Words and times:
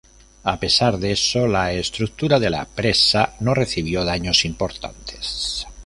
A 0.45 0.59
pesar 0.59 0.97
de 0.97 1.11
eso, 1.11 1.45
la 1.47 1.73
estructura 1.73 2.39
de 2.39 2.49
la 2.49 2.65
presa 2.65 3.35
no 3.41 3.53
recibió 3.53 4.03
daños 4.03 4.45
importantes. 4.45 5.67